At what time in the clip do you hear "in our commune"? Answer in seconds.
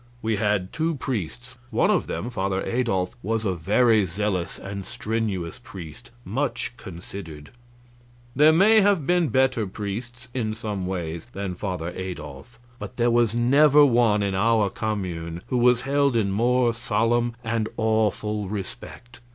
14.23-15.43